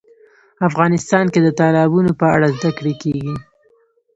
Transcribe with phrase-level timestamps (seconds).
[0.67, 3.33] افغانستان کې د تالابونو په اړه زده کړه کېږي.